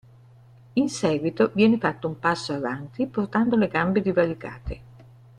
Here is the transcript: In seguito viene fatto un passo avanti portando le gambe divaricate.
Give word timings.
In 0.73 0.89
seguito 0.89 1.51
viene 1.53 1.77
fatto 1.77 2.07
un 2.07 2.17
passo 2.17 2.53
avanti 2.53 3.05
portando 3.05 3.55
le 3.55 3.67
gambe 3.67 4.01
divaricate. 4.01 4.81